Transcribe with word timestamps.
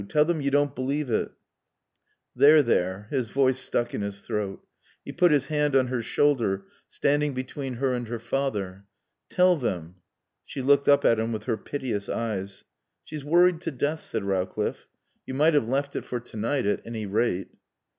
Tell 0.09 0.25
them 0.25 0.41
you 0.41 0.49
don't 0.49 0.73
believe 0.73 1.11
it." 1.11 1.29
"There 2.35 2.63
there" 2.63 3.05
His 3.11 3.29
voice 3.29 3.59
stuck 3.59 3.93
in 3.93 4.01
his 4.01 4.21
throat. 4.25 4.65
He 5.05 5.11
put 5.11 5.29
his 5.31 5.45
hand 5.49 5.75
on 5.75 5.89
her 5.89 6.01
shoulder, 6.01 6.65
standing 6.89 7.35
between 7.35 7.75
her 7.75 7.93
and 7.93 8.07
her 8.07 8.17
father. 8.17 8.85
"Tell 9.29 9.55
them" 9.57 9.97
She 10.43 10.63
looked 10.63 10.87
up 10.89 11.05
at 11.05 11.19
him 11.19 11.31
with 11.31 11.43
her 11.43 11.55
piteous 11.55 12.09
eyes. 12.09 12.63
"She's 13.03 13.23
worried 13.23 13.61
to 13.61 13.69
death," 13.69 14.01
said 14.01 14.23
Rowcliffe. 14.23 14.87
"You 15.27 15.35
might 15.35 15.53
have 15.53 15.69
left 15.69 15.95
it 15.95 16.03
for 16.03 16.19
to 16.19 16.35
night 16.35 16.65
at 16.65 16.81
any 16.83 17.05
rate." 17.05 17.49